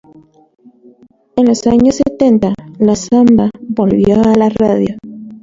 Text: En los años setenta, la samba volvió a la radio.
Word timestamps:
En 1.35 1.45
los 1.45 1.67
años 1.67 1.97
setenta, 1.97 2.55
la 2.79 2.95
samba 2.95 3.51
volvió 3.59 4.15
a 4.19 4.33
la 4.35 4.49
radio. 4.49 4.97